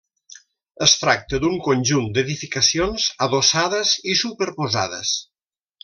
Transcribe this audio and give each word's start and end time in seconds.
Es 0.85 0.93
tracta 1.01 1.39
d'un 1.43 1.59
conjunt 1.67 2.09
d'edificacions 2.17 3.05
adossades 3.29 3.93
i 4.15 4.17
superposades. 4.27 5.15